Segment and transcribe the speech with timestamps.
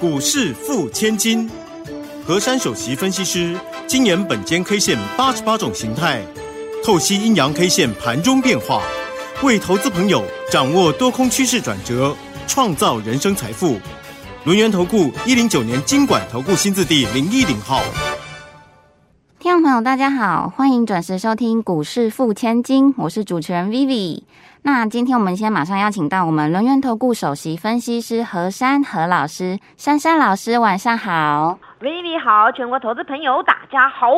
[0.00, 1.50] 股市付千金，
[2.26, 3.54] 和山首席分析师
[3.86, 6.22] 精研本间 K 线八十八种形态，
[6.84, 8.82] 透析阴阳 K 线盘中变化，
[9.42, 12.16] 为投资朋友掌握多空趋势转折，
[12.46, 13.78] 创造人生财富。
[14.44, 17.82] 轮源投顾一零九年经管投顾新字第零一零号。
[19.38, 24.22] 听众朋友，大家好，欢迎准时收听股市付千金，我是主持人 Vivi。
[24.62, 34.08] 那今天我们先马上邀请到我们轮源投顾首席分析师何山何老师，珊珊老师晚上好，Vivi 好，全国投资朋友大家好。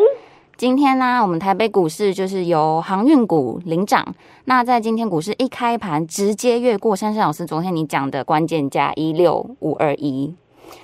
[0.56, 4.04] 今天呢，我们台北股市就是由航运股领涨。
[4.46, 10.34] 那在今天股市一开盘，直接越过珊珊老师昨天你讲的关键价一六五二一。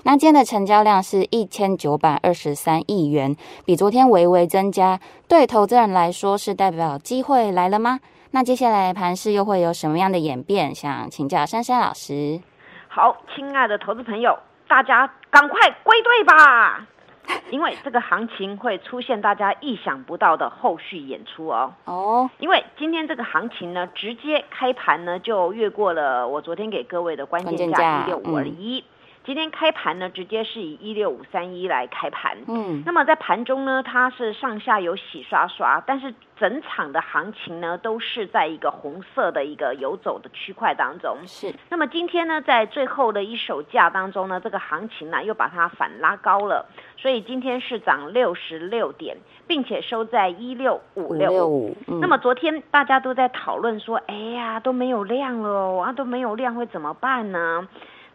[0.04, 5.00] 那今天的成交量是一千九百二十三亿元，比昨天微微增加。
[5.26, 7.98] 对投资人来说，是代表机会来了吗？
[8.30, 10.74] 那接下来盘势又会有什么样的演变？
[10.74, 12.40] 想请教珊珊老师。
[12.88, 16.86] 好，亲爱的投资朋友，大家赶快归队吧！
[17.50, 21.72] 因为这个行情会出现大家意想不到的后续演出哦。
[21.84, 28.84] 哦，因为今天这个行情呢，直接开盘呢就越过了我昨天给各位的关键价一六五二一。
[29.28, 32.38] 今天开盘呢，直接是以一六五三一来开盘。
[32.46, 41.18] 嗯，那么在盘中呢，它是上下有洗刷刷，但是整场的行情呢，都是在一个红色的一个游走的区块当中。
[41.26, 41.54] 是。
[41.68, 46.64] 那么今天呢，在最后的一手价当中呢，这个行情呢又把它反拉高了，
[46.96, 51.76] 所以今天是涨六十六点，并且收在一六五六五。
[52.00, 57.68] 那么昨天大家都在讨论说，哎呀都没有量了，啊都没有量会怎么办呢？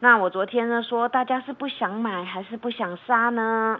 [0.03, 3.79] 那我昨天呢说，大家是不想买还是不想杀呢？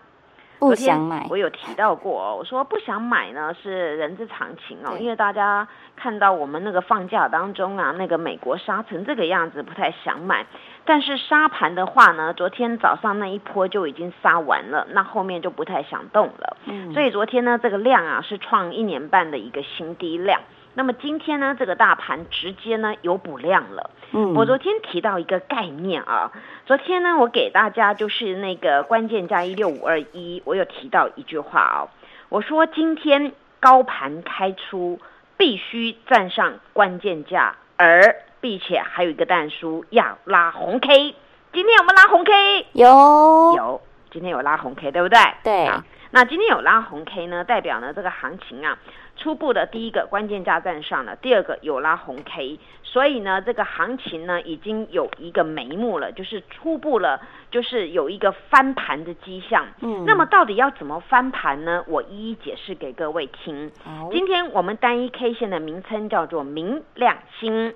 [0.58, 10.46] 不想买，我有提到过，我说不想买呢是人之常情哦，因为大家看到我们那个放假当中啊，那个美国杀成这个样子，不太想买。
[10.86, 16.56] 但是杀盘的话呢，昨天早上那一波就已经杀完了，那后面就不太想动了。
[16.68, 20.40] 嗯，所以昨天呢，这个量啊是创一年半的一个新低量。
[20.76, 23.92] 那么今天呢，这个大盘直接呢有补量了。
[24.12, 26.32] 嗯，我昨天提到一个概念啊，
[26.66, 31.90] 昨天呢我给大家就是那个关键价一六五二一，我有提到一句话哦，
[32.30, 35.00] 我说今天高盘开出
[35.38, 41.16] 必须站上关键价，而并且还有一个蛋书要拉红 K。
[41.54, 42.66] 今天有没有拉红 K？
[42.74, 42.88] 有
[43.56, 45.20] 有，今天有拉红 K，对不对？
[45.44, 45.70] 对。
[46.12, 48.78] 那今天有拉红 K 呢，代表呢这个行情啊，
[49.16, 59.66] 初步的第一个关键价站上了，第二个有拉红 K，所以呢这个行情呢已经有一个眉目了，就是初步了，就是有一个翻盘的迹象。
[59.82, 61.84] 嗯，那么到底要怎么翻盘呢？
[61.88, 63.72] 我一一解释给各位听。
[64.12, 67.74] 今天我们单一 K 线的名称叫做明亮星。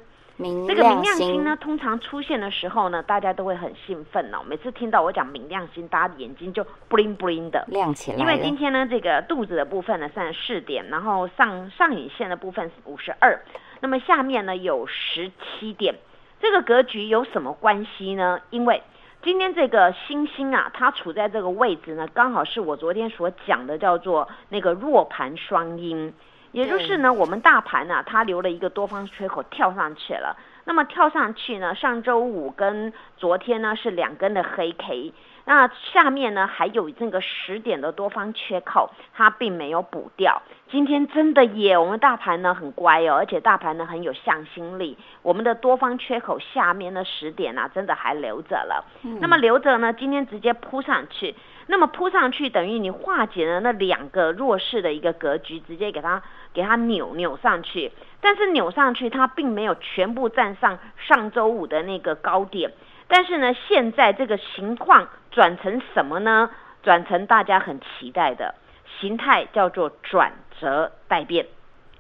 [0.68, 4.38] 这个明亮星呢，通常出现的时候呢，大家都会很兴奋哦。
[4.46, 8.18] 每次听到我讲明亮星，大家眼睛就 bling bling 的亮起来。
[8.20, 13.42] 因为今天呢，这个肚子的部分呢三十四点，然后上上影线的部分是五十二，
[13.80, 15.96] 那么下面呢有十七点。
[16.40, 18.40] 这个格局有什么关系呢？
[18.52, 18.84] 因为
[19.24, 26.14] 今天这个星星啊，它处在这个位置呢，刚好是我昨天所讲的叫做那个弱盘双阴。
[26.52, 30.36] 也就是呢，我们大盘呢，它留了一个多方缺口跳上去了。
[30.66, 35.14] 那么跳上去呢，上周五跟昨天呢是两根的黑 K，
[35.46, 40.42] 那下面呢还有这个十点的多方缺口，它并没有补掉。
[40.70, 44.98] 今天真的耶，我们大盘呢很乖哦，而且大盘呢很有向心力。
[45.22, 48.84] 我们的多方缺口下面的十点呢，真的还留着了。
[49.22, 51.34] 那么留着呢，今天直接扑上去。
[51.68, 56.24] 那么扑上去等于你化解了那两个弱势的一个格局，直接给它
[56.54, 57.92] 给它扭扭上去。
[58.20, 62.72] 但是扭上去它并没有全部站上上周五的那个高点。
[63.08, 66.50] 但是呢，现在这个情况转成什么呢？
[66.84, 68.56] 转成大家很期待的
[69.00, 71.48] 形态，叫做转折待变。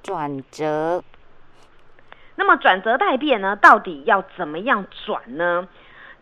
[0.01, 1.03] 转折。
[2.35, 5.67] 那么转折待变呢，到底要怎么样转呢？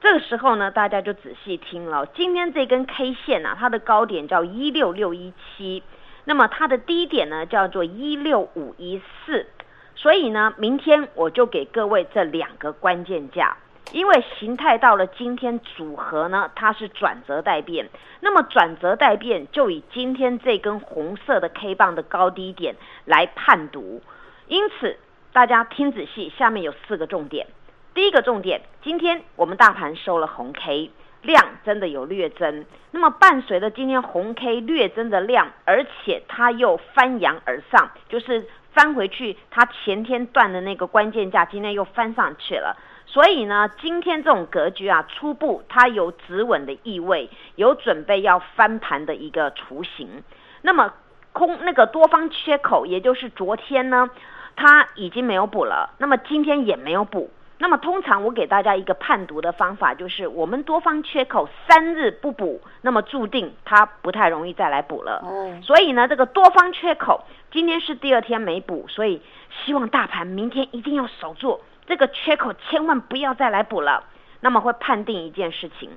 [0.05, 2.06] 这个时候呢，大家就仔细听了。
[2.06, 5.81] 今天这根 K 线呢，它的高点叫一六六一七，
[6.25, 9.47] 那么它的低点呢叫做一六五一四。
[9.95, 13.57] 所以呢，明天我就给各位这两个关键价，
[13.94, 17.89] 因为形态到了今天组合呢，它是转折待变。
[18.19, 22.75] 那么转折待变，就以今天这根红色的 K 棒的高低点
[23.06, 24.03] 来判读。
[24.47, 25.00] 因此，
[25.33, 27.47] 大家听仔细，下面有四个重点。
[27.95, 32.65] 第一个重点，今天我们大盘收了红 K，量真的有略增。
[32.92, 42.75] 那么伴随着今天红 K 略增的量，而且它又翻扬而上，就是翻回去它前天断的那个关键价，今天又翻上去了。
[43.06, 50.21] 所以呢，今天这种格局啊，初步它有止稳的意味，有准备要翻盘的一个雏形。
[50.63, 50.94] 那么
[51.31, 54.09] 空那个多方缺口，也就是昨天呢，
[54.57, 57.31] 它已经没有补了，那么今天也没有补。
[57.57, 65.22] 那么通常我给大家一个判读的方法，就是我们多方缺口三日不补，那么注定它不太容易再来补了。
[65.24, 69.22] 哦，所以呢，这个多方缺口今天是第二天没补，所以
[69.63, 74.04] 希望大盘明天一定要守住这个缺口，千万不要再来补了。
[74.42, 75.90] 那么会判定一件事情，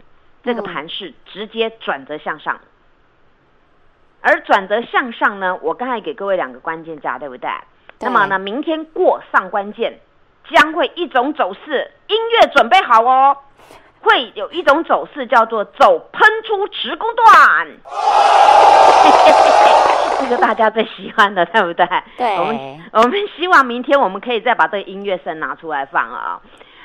[0.44, 2.60] 这个盘是直接转折向上，
[4.22, 7.50] 而转折向上呢，我刚才给各位两个关键价，对不对？
[7.98, 9.98] 那么呢，明天过上关键。
[10.50, 13.36] 将会一种走势，音乐准备好哦，
[14.00, 17.26] 会有一种走势叫做走喷出直攻段，
[20.20, 21.86] 这个大家最喜欢的，对不对？
[22.16, 22.38] 对。
[22.38, 26.40] 我们我们希望明天我们可以再把这个音乐声拿出来放啊。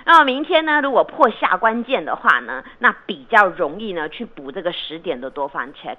[0.05, 5.95] 那么明天呢，如果破下关键的话呢，那比较容易呢去补这个十点的多方 check。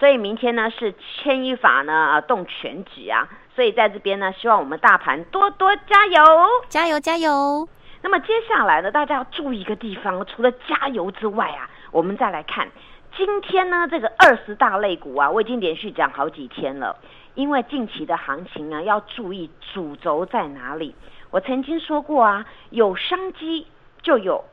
[0.00, 3.28] 所以明天呢是牵一法呢啊动全局啊。
[3.54, 6.24] 所以在这边呢，希望我们大盘多多加油，
[6.68, 7.68] 加油加油。
[8.02, 12.68] 那么接下来呢，大家要注意一个地方，除了加油之外啊，我们再来看
[13.14, 16.96] 今天呢这个二十大类股啊，我已经连续讲好几天了。
[17.34, 20.94] 因为近期的行情呢，要注意主轴在哪里。
[21.30, 23.66] 我曾经说过啊，有商机
[24.02, 24.44] 就有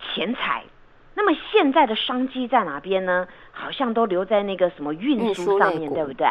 [0.00, 0.64] 钱财。
[1.16, 3.26] 那么现在的商机在哪边呢？
[3.50, 6.28] 好像都留在那个什么运输上面对不对？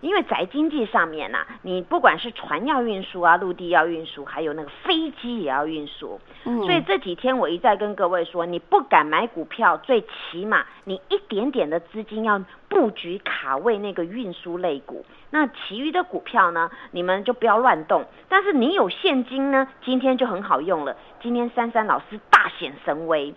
[0.00, 6.20] 因为宅经济上面呐，你不管是船要运输啊，陆地要运输，还有那个飞机也要运输。
[6.44, 15.04] 嗯，所以这几天我一再跟各位说，你不敢买股票，最起码你一点点的资金要布局卡位那个运输类股。
[15.30, 18.04] 那其余的股票呢，你们就不要乱动。
[18.28, 20.96] 但是你有现金呢，今天就很好用了。
[21.22, 23.34] 今天珊珊老师大显神威。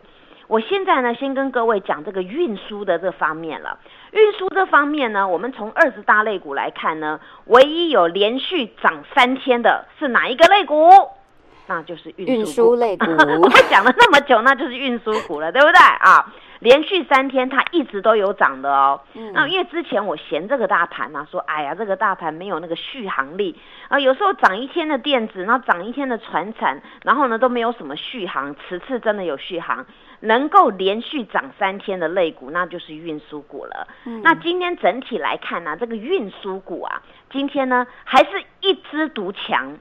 [0.50, 3.78] 我现在呢，先跟各位讲这个运输的这方面了。
[4.12, 10.90] 运输这方面呢，我们从二十大类股来看呢，唯一有连续涨三天的是哪一个类股？
[11.68, 13.06] 那就是运输类股。
[13.44, 16.34] 我讲了那么久，那就是运输股了，对不对啊？
[16.60, 19.02] 连续三天它一直都有涨的哦。
[19.34, 23.58] 那因为之前我嫌这个大盘呢，说哎呀，这个大盘没有那个续航力
[23.88, 28.56] 啊，有时候涨一天的电子，然后涨一天的船产，然后呢都没有什么续航。
[28.56, 29.86] 此次真的有续航。
[30.22, 33.88] 能够连续涨三天的类股，那就是运输股了。
[34.22, 37.02] 那今天整体来看呢，这个运输股啊，
[37.32, 39.78] 今天呢还是一枝独强，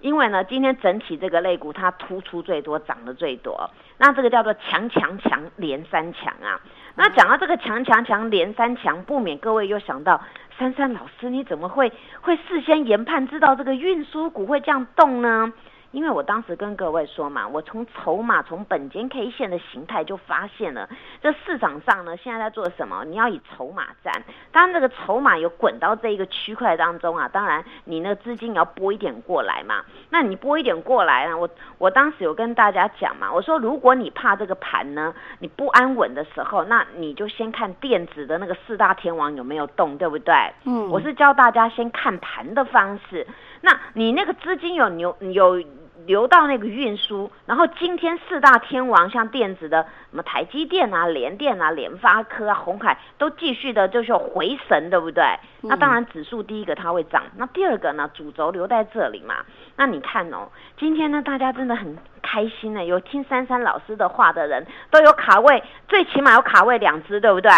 [0.00, 3.70] 因为呢今天整体这个类股它突出最多，涨得最多。
[3.98, 6.60] 那这个叫做强强强连三强啊。
[6.94, 10.20] 那讲到这个强强强连三强，不免各位又想到
[10.58, 15.52] 珊珊老师，你怎么会会事先研判知道这个运输股会这样动呢？
[15.90, 20.88] 因为我当时跟各位说嘛，我从筹码从本间 K 线的形态就发现了，
[21.22, 23.04] 这市场上呢现在在做什么？
[23.06, 24.12] 你要以筹码战。
[24.52, 29.84] 当这个筹码有滚到这一个区块当中啊，当然你那个资金要拨一点过来嘛。
[30.10, 31.36] 那你拨一点过来呢？
[31.36, 31.48] 我
[31.78, 40.34] 我当时有跟大家讲嘛，我说如果你怕这个盘呢你不安稳的时候，那你就先看电子的那个四大天王有没有动，对不对？
[40.64, 43.26] 嗯，我是教大家先看盘的方式。
[43.60, 45.60] 那你那个资金有牛有
[46.06, 55.24] 流到那个运输，然后今天四大天王像电子的什么台积电啊、联电啊、联发科啊、红海都继续的就是回神，对不对？
[55.62, 59.36] 那当然指数第一个它会涨，那第二个呢主轴留在这里嘛。
[59.76, 67.50] 那你看哦，今天呢大家真的很开心呢，有听珊珊老师的话的人都有卡位，最起码有卡位两只，对不对？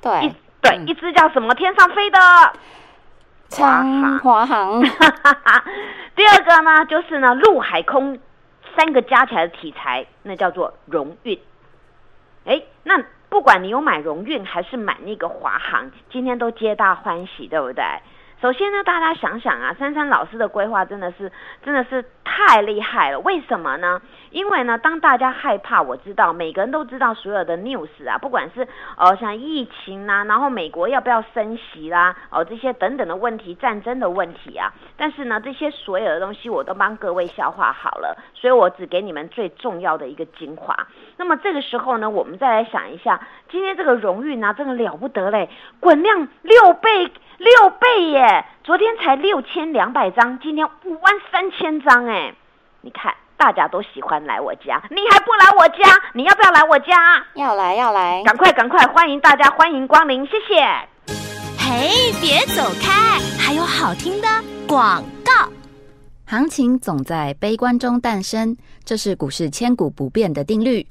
[0.00, 2.18] 对，一对，一只叫什么天上飞的。
[3.50, 4.82] 华航，华航。
[6.16, 8.18] 第二个呢，就是呢，陆海空
[8.76, 11.38] 三个加起来的题材，那叫做荣运。
[12.44, 17.84] 哎，那不管你有买荣运还是买那个华航，今天都皆大欢喜，对不对？
[18.42, 21.32] 首先呢，大家想想啊，珊珊老师的规划真的是，
[21.64, 23.18] 真的是太厉害了。
[23.20, 24.00] 为什么呢？
[24.36, 34.74] 因为呢，当大家害怕，我知道每个人都知道所有的 news 啊，不管是呃像疫情啦，然后美国要不要升息啦，哦这些等等的问题，战争的问题啊。
[34.98, 40.86] 但是呢，这些所有的东西我都帮各位消化好了，所以我只给你们最重要的一个精华。
[41.16, 45.48] 那么这个时候呢，我们再来想一下，今天这个荣誉呢，真的了不得嘞，
[45.80, 47.10] 滚量六倍。
[47.38, 48.46] 六倍耶！
[48.64, 52.34] 昨天才六千两百张，今天五万三千张哎！
[52.80, 56.00] 你看，大家都喜欢来我家，你还不来我家？
[56.14, 57.22] 你要不要来我家？
[57.34, 60.64] 要来要来，赶快赶快，欢迎大家，欢迎光临，谢谢。
[61.58, 64.28] 嘿，别走开，还有好听的
[64.66, 65.32] 广告。
[66.26, 70.86] 行情总在悲观中诞生，这是股市千古不变的定律。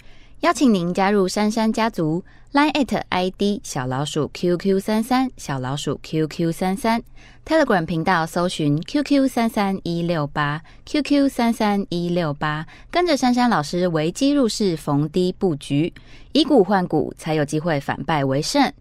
[0.46, 2.24] 邀请您加入珊珊家族
[2.54, 7.02] ，line at ID 小老鼠 QQ 三三小老鼠 QQ 三三
[7.44, 15.92] ，Telegram 频道搜寻 QQ 三三一六八 QQ 三三一六八，跟着珊珊老师维基入市，逢低布局，
[16.34, 18.72] 以股换股，才有机会反败为胜。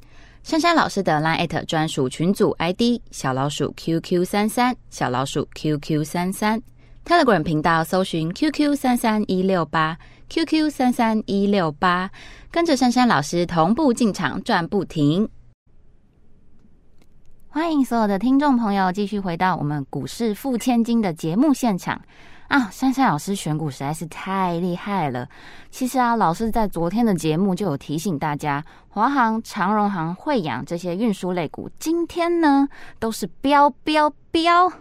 [0.43, 6.61] 珊珊老师的 Line 专属群组 ID 小老鼠 QQ 三三小老鼠 QQ 三三。
[7.05, 9.99] Telegram 频道搜寻 QQ 三三一六八
[10.31, 12.11] QQ 三三一六八，
[12.51, 15.29] 跟着珊珊老师同步进场赚不停。
[17.49, 22.01] 欢迎所有的听众朋友继续回到我们股市付千金的节目现场。
[22.49, 25.29] 啊，珊珊老师选股实在是太厉害了。
[25.71, 32.67] 其实啊，老师在昨天的节目就有提醒大家，华航、长荣航、惠阳这些运输类股，今天呢
[32.99, 34.73] 都是飙飙飙。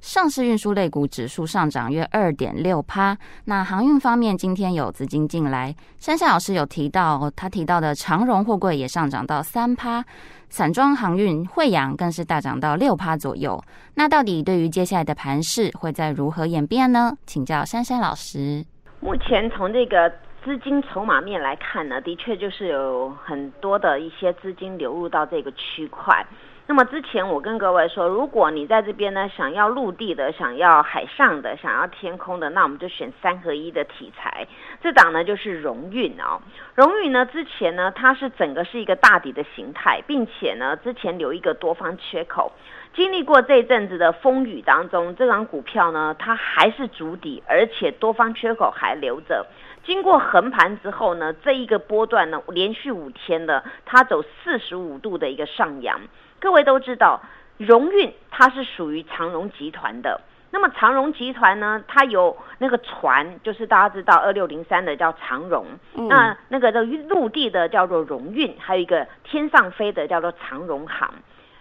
[0.00, 3.16] 上市运输类股指数上涨约二点六趴。
[3.44, 10.04] 那航运方面，今天有资金进来，珊珊老师有提到，他提到的长荣货柜也上涨到三趴。
[10.48, 13.62] 散装航运惠阳更是大涨到六趴左右。
[13.94, 17.12] 那到底对于接下来的盘势会在如何演变呢？
[17.24, 18.64] 请教珊珊老师。
[18.98, 20.10] 目前从这个
[20.44, 26.26] 资金筹码面来看呢，的确就是有很多的一些资金流入到这个区块。
[26.70, 34.46] 那么之前我跟各位说，如果你在这边呢，想要陆地的，想要海上的，想要天空的，那我们就选三合一的题材。
[34.80, 36.40] 这档呢就是荣运哦，
[36.76, 42.52] 荣运呢之前呢它是整个是一个大底的形态，并且呢之前留一个多方缺口，
[42.94, 49.44] 经历过这一阵子的风雨当中，这张股票呢它还是主底，而且多方缺口还留着。
[49.84, 56.00] 经过横盘之后呢，这一个波段呢连续五天的它走四十五度的一个上扬。
[56.38, 57.20] 各位都知道，
[57.58, 60.20] 荣运它是属于长荣集团的。
[60.52, 65.64] 那么长荣集团呢，它有那个船，就是大家知道二六零三的叫长荣，
[66.08, 71.14] 那那个的陆地的叫做荣运，还有一个天上飞的叫做长荣航。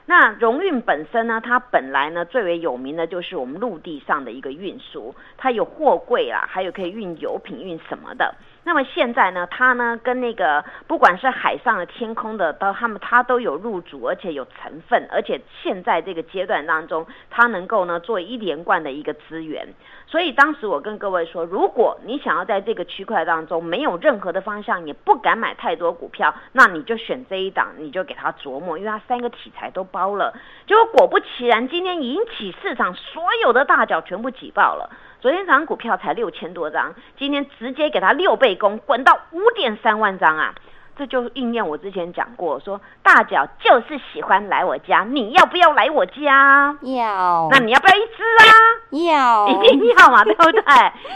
[0.10, 8.34] 那荣运本身呢，它本来呢最为有名的就是我们陆地上的一个运输，它有货柜啊，还有可以运油品、运什么的。
[8.64, 19.68] 那么现在呢，它呢跟那个不管是海上的、天空的，都他们它都有入主，而且有成分，而且现在这个阶段当中，它能够呢做一连贯的一个资源。
[20.10, 30.34] 所以当时我跟各位说，如果你想要在这个区块当中没有任何的方向，也不敢买太多股票，那你就选这一档，你就给它琢磨，因为它三个题材都包了。
[30.66, 34.90] 结果果不其然，今天引起市场所有的大脚全部挤爆了。
[35.22, 40.56] 昨天早上股票才六千多张，今天直接给它六倍攻，滚到五点三万张啊！
[41.00, 46.76] 这就应验我之前讲过，说大脚就是喜欢来我家，你要不要来我家？
[46.82, 47.48] 要。
[47.50, 48.52] 那你要不要一只啊？
[49.08, 49.48] 要。
[49.48, 50.62] 一定要嘛，对不对？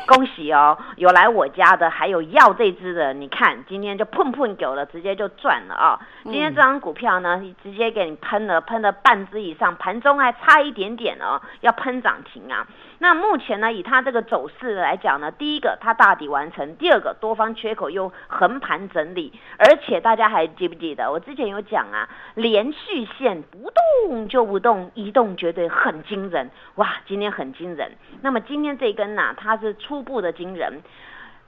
[0.08, 6.00] 恭喜哦，有来我家的，还有要这只的，你看今天就碰碰狗了，直接就赚了啊！
[6.24, 12.66] 今天这张股票呢，直接给你喷了，喷了半只以上，盘中还差一点点哦，要喷涨停啊！
[13.04, 23.70] 那目前呢，以它这个走势来讲呢，第一个它大底完成，第二个多方缺口又横盘整理，而且大家还记不记得我之前有讲啊，连续线不
[24.08, 26.96] 动就不动，移动绝对很惊人哇！
[27.06, 27.92] 今天很惊人，
[28.22, 30.82] 那么今天这根呢，它是初步的惊人。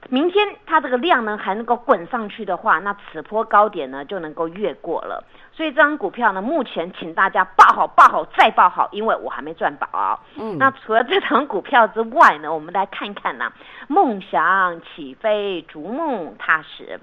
[0.10, 5.24] 明天它这个量呢还能够滚上去的话，那此波高点呢就能够越过了。
[5.52, 10.20] 所以这张股票呢，目前请大家抱好、抱好再抱好，因为我还没赚饱。
[10.38, 13.52] 嗯，那除了这张股票之外呢，我们来看看呢，
[13.88, 17.00] 梦想起飞，逐梦踏实。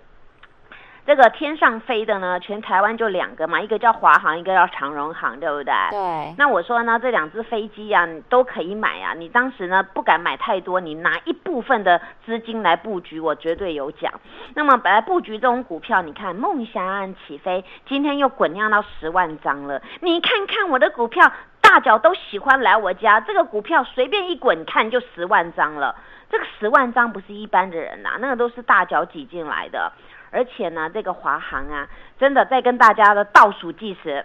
[1.04, 5.74] 这个天上飞的呢，全台湾就两个嘛，一个叫华航，一个叫长荣航，对不对？
[5.90, 6.34] 对。
[6.38, 9.12] 那我说呢，这两只飞机啊，都可以买啊。
[9.12, 14.12] 你当时呢不敢买太多，你拿一部分的资金来布局，我绝对有奖。
[14.54, 19.82] 那么本来布局这种股票，你看梦想起飞，今天又滚量到十万张了。
[20.00, 25.96] 你看看我的股票，大脚都喜欢来我家，这个股票随便一滚，看就十万张了。
[26.30, 29.92] 这个十万张不是一般的人呐，那个都是大脚挤进来的。
[30.32, 31.86] 而且呢，这个华航啊，
[32.18, 34.24] 真的在跟大家的倒数计时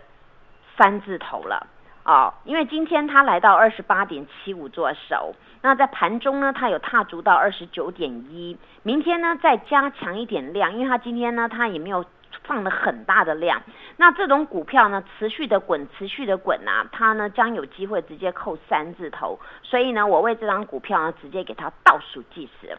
[0.78, 1.68] 三字头了
[2.06, 12.06] 哦，因为今天它来到二十八点七五做手，那在盘中呢，它有踏足到二十九点一，明天呢再加强一点量，因为它今天呢它也没有
[12.44, 13.62] 放了很大的量，
[13.98, 22.78] 那这种股票呢持续的滚，持续的滚啊，它呢将有机会直接扣三字头，所以呢，我为这张股票呢直接给它倒数计时。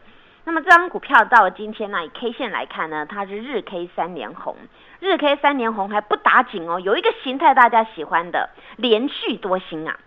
[0.49, 4.55] 那么这张股票到了今天呢，以 K 线来看呢，它是日 K 三连红，
[4.99, 9.99] 日 K 三连红还不打紧哦，有一个形态大家喜欢的连续多星啊，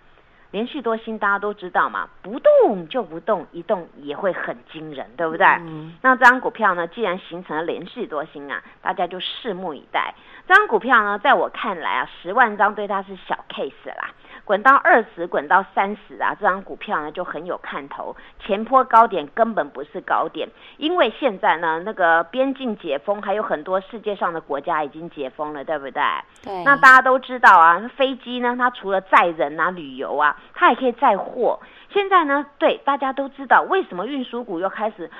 [0.51, 5.47] 连续多星大家都知道嘛，不动就不动，一动也会很惊人，对不对？
[5.47, 10.13] 嗯那这张股票呢，既然形成了连续多星啊，大家就拭目以待。
[10.49, 14.11] 这张股票呢，在我看来啊，十万张对它是小 case 啦，
[14.45, 18.17] 滚到二十，滚到三十啊，这张股票呢就很有看头。
[18.41, 26.03] 前坡高点根本不是高点，因为现在呢，那个边境解封，还有很多世界上的国家已经解封了，对不对？
[26.43, 31.61] 对，那大家都知道啊，飞机呢，它除了载人啊、旅游啊，它也可以载货。
[31.91, 35.11] 现在呢，对大家都知道，为什么运输股又开始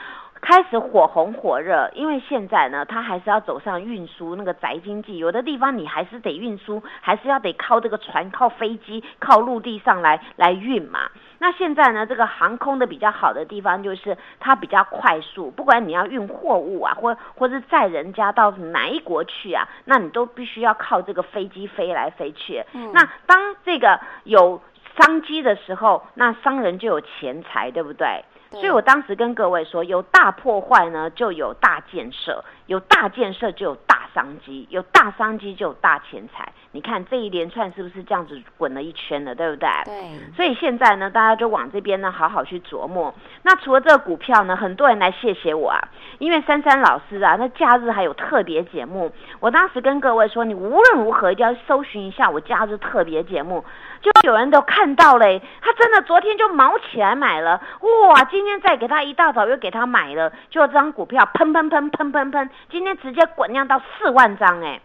[0.43, 1.89] 开始火红火热？
[1.95, 11.09] 因为现在呢，它还是要走上运输那个宅经济，有的地方你还是得运输，还是要得靠这个船、靠飞机、靠陆地上来来运嘛。
[11.39, 22.65] 那现在呢，这个航空的比较好的地方就是它比较快速，不管你要运货物啊，或或是载人家到哪一国去啊，那你都必须要靠这个飞机飞来飞去。
[22.75, 24.61] 嗯那当这个有
[24.99, 28.25] 商机的时候，那商人就有钱财，对不对？
[28.53, 36.53] 对所以我当时跟各位说，有大破坏呢，就有大建设；有大建设就有大商机；有大商机就有大钱财。
[36.75, 39.69] 你看这一连串是不是这样子滚了一圈了，对不对？
[39.85, 43.15] 对，所以现在呢，大家就往这边呢好好去琢磨。
[43.43, 45.79] 那除了这个股票呢，很多人来谢谢我啊，
[46.19, 49.13] 因为珊珊老师啊，那假日还有特别节目。
[49.41, 53.65] 我当时跟各位说，你无论如何一定要搜寻一下我假日特别节目。
[54.03, 57.63] 就有人都看到嘞，他真的昨天就毛起来买了，
[58.09, 58.25] 哇！
[58.25, 64.81] 今天再给他一大早又给他买了，就这张股票喷喷喷喷喷喷，今天直接滚量到四万张哎！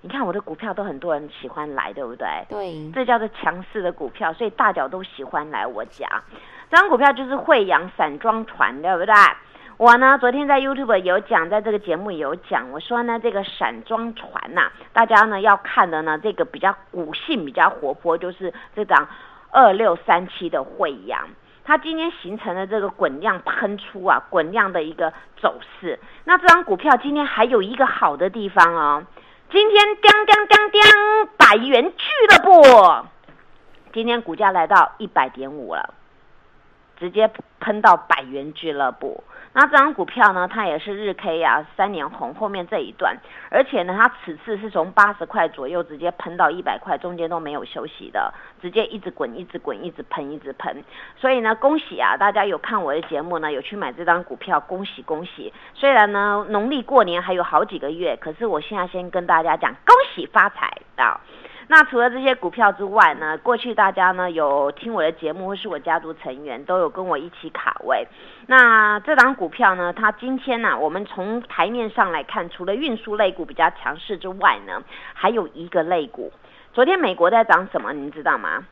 [0.00, 2.26] 你看我的股票都很多人喜欢来，对不对？
[2.48, 6.08] 对，这叫做强势的股票，所以大脚都喜欢来我家。
[6.70, 9.14] 这张股票就是惠阳散装船，对不对？
[9.82, 19.08] 我呢，昨天在 YouTube 有讲，在这个节目有讲，我说呢，这个散装船呐、大家呢要看的呢，这个比较股性比较活泼，就是这档
[19.50, 21.28] 二六三七的惠阳。
[21.64, 25.98] 它今天形成了这个滚量喷出啊，滚量的一个走势。
[26.22, 29.02] 那这张股票今天还有一个好的地方哦，
[29.50, 33.08] 今天当当当当，百元俱乐部，
[33.92, 35.92] 今天股价来到一百点五了，
[37.02, 39.24] 直接喷到百元俱乐部。
[39.54, 43.18] 那这张股票呢，它也是日 K 啊，三年红后面这一段，
[43.50, 50.84] 而且呢，它此次是从八十块左右直接喷到一百块，中间都没有休息的，直接一直滚，一直滚，一直喷，一直喷。
[51.16, 55.52] 所以呢，恭喜啊，大家有看我的节目呢，有去买这张股票，恭喜恭喜！
[55.74, 61.20] 虽然呢，农历过年还有好几个月，可是我现在先跟大家讲，恭喜发财啊！
[61.68, 68.06] 那除了这些股票之外呢，过去大家呢有听我的节目或是我家族成员都有跟我一起卡位。
[68.46, 74.82] 那这档股票呢，它今天呢、我们从台面上来看，除了运输类股比较强势之外呢，
[75.14, 76.32] 还有一个类股。
[76.72, 78.64] 昨天美国在涨什么，您知道吗？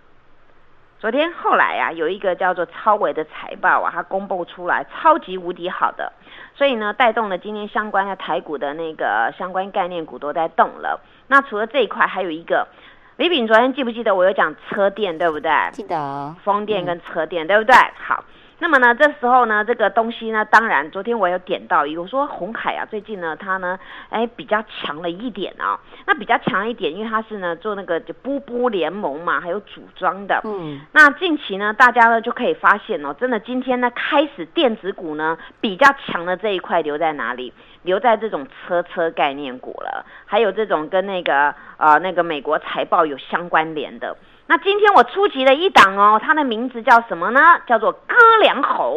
[0.99, 6.13] 昨天后来啊，有一个叫做超维的财报啊，它公布出来，超级无敌好的，
[6.61, 11.01] 所以呢，带动了今天相关的台股的那个相关概念股都在动了。
[11.27, 12.69] 那除了这一块，还有一个，
[13.17, 15.51] 李炳昨天记不记得我有讲车电，对不对？
[15.73, 17.75] 记得，风电跟车电，对不对？
[17.95, 18.23] 好，
[18.61, 23.79] 那么呢，这时候呢，这个东西呢，当然昨天我有点到一个，我说红海啊，最近呢，它呢，
[24.11, 30.41] 哎，比较强了一点啊、那比较强一点，因为它是呢做那个就波波联盟嘛，还有组装的。
[30.45, 37.53] 嗯，那近期呢，大家呢就可以发现哦，真的今天呢开始电子股呢比较强的这一块留在哪里？
[37.83, 44.15] 留在这种车车概念股了，还有这种跟那个呃那个美国财报有相关联的。
[44.51, 47.41] 那今天我出集了一档哦，它的名字叫什么呢？
[47.69, 48.93] 叫做哥俩好。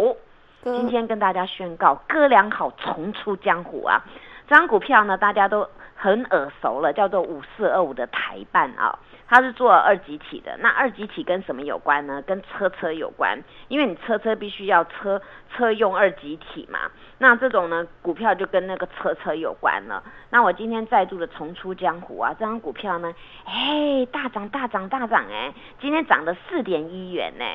[0.63, 4.01] 今天跟大家宣告，哥俩好重出江湖啊！
[4.49, 10.57] 这张股票呢，大家都很耳熟了，叫做五四二五的台办啊，它是做二级体的。
[10.59, 12.21] 那二级体跟什么有关呢？
[12.21, 15.21] 跟车车有关，因为你车车必须要车
[15.55, 16.79] 车用二级体嘛。
[17.19, 20.03] 那这种呢，股票就跟那个车车有关了。
[20.29, 23.13] 那我今天再度的重出江湖啊，这张股票呢，
[23.45, 27.45] 哎，大涨大涨大涨哎，今天涨了四点一元呢。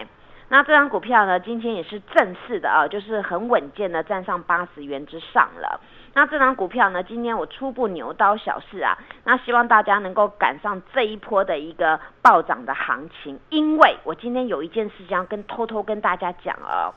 [0.51, 5.79] 那这张股票呢，今天也是正式的啊，就是很稳健的站上八十元之上了。
[6.19, 16.93] 那这张股票呢，今天我初步牛刀小试啊，那希望大家能够赶上这一波的一个暴涨的行情，因为我今天有一件事情要跟偷偷跟大家讲哦。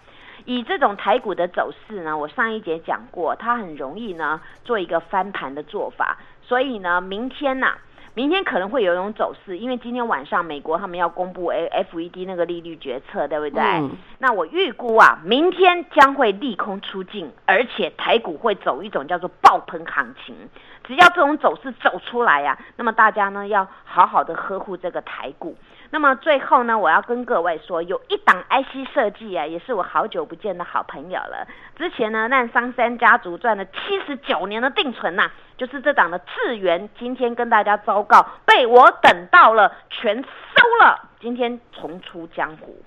[0.46, 7.78] 以这种台股的走势呢，我上一节讲过，它很容易呢做一个翻盘的做法，所以呢，明天呐、
[8.14, 13.64] 明天可能会有一种走势，因为今天晚上美国他们要公布 A F E D 那个利率决策，对不对？
[13.64, 20.36] 嗯那我预估啊，明天将会利空出尽，而且台股会走一种叫做爆喷行情。
[20.84, 25.56] 只要这种走势走出来呀、那么大家呢要好好的呵护这个台股。
[25.94, 31.46] 那么最后呢，我要跟各位说，有一档 IC 设计啊，也是我好久不见的好朋友了。
[31.76, 42.82] 之前呢，让商三家族赚了七十九年的定存呐，就是这档的智源，今天跟大家昭告，被我等到了，全收了，今天重出江湖。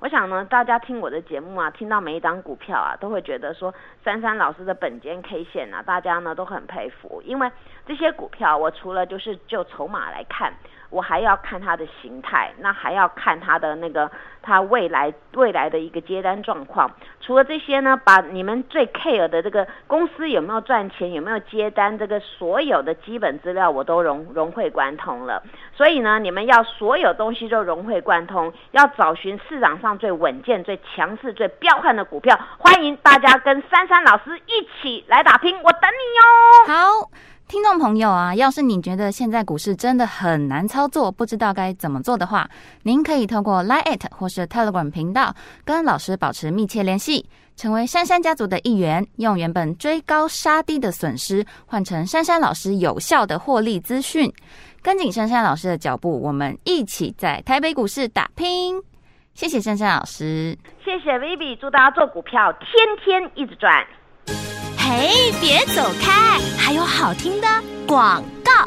[0.00, 7.50] 我想呢，大家听我的节目啊，听到每一张股票啊，都会觉得说，珊珊老师的本间 K 线啊，大家呢都很佩服，因为
[7.86, 10.52] 这些股票，我除了就是就筹码来看。
[10.90, 14.10] 我还要看它的形态，那还要看它的那个
[14.48, 16.90] 它未来未来的一个接单状况。
[17.20, 25.42] 除了这些呢，把你们最 care 的这个公司有没有赚钱，有没有接单，这个所有的基本资料我都融融会贯通了。
[25.76, 32.38] 所以呢，你们要所有东西都融会贯通，要找寻市场上最稳健、最强势、最彪悍的股票。
[32.56, 36.74] 欢迎大家跟珊珊老师一起来打拼，我等你哟。
[36.74, 37.37] 好。
[37.48, 42.46] 听众朋友啊，要是你觉得现在股市真的很难操作，不知道该怎么做的话，
[42.82, 45.34] 您可以透过 Line 或是 Telegram 频道
[45.64, 54.30] 跟老师保持密切联系，成为珊珊家族的一员，用原本追高杀低的损失换成珊珊老师有效的获利资讯。
[54.82, 58.78] 跟紧珊珊老师的脚步，我们一起在台北股市打拼。
[59.32, 62.70] 谢谢珊珊老师，谢谢 Vivi，祝大家做股票天
[63.02, 63.86] 天一直赚。
[64.90, 66.38] 嘿，别走开！
[66.56, 67.46] 还有好听的
[67.86, 68.66] 广告。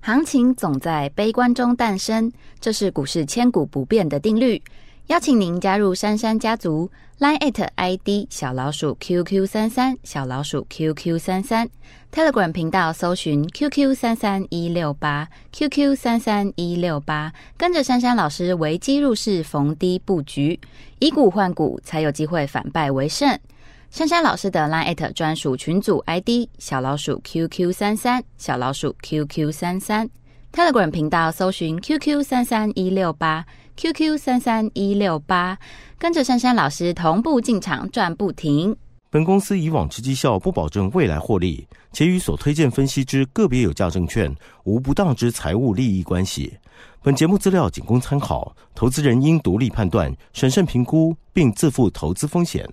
[0.00, 4.62] 行情总在悲观中诞生，这是股市千古不变的定律。
[5.08, 11.68] 邀请您加入珊珊家族，line at ID 小老鼠 QQ 三三小老鼠 QQ 三三
[12.10, 20.58] ，Telegram 频道搜寻 QQ 三三一六八 QQ 三三一六八，跟着珊珊老师危机入市，逢低布局，
[21.00, 23.38] 以股换股，才有机会反败为胜。
[23.94, 30.10] 珊珊老师的 Line 专属群组 ID 小老鼠 QQ 三三小老鼠 QQ 三三
[30.52, 35.56] Telegram 频道搜寻 QQ 三三一六八 QQ 三三一六八，
[35.96, 38.76] 跟着珊珊老师同步进场赚不停。
[39.10, 46.52] 本公司以往之绩效不保证未来获利，且与所推荐分析之个别有价证券无不当之财务利益关系。
[47.00, 52.68] 本节目资料仅供参考，投资人应独立判断、审慎评估，并自负投资风险。